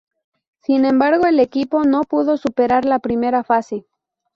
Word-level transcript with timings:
Sin 0.63 0.85
embargo, 0.85 1.27
el 1.27 1.39
equipo 1.39 1.83
no 1.83 2.01
pudo 2.01 2.35
superar 2.37 2.85
la 2.85 2.97
primera 2.97 3.43
fase. 3.43 3.85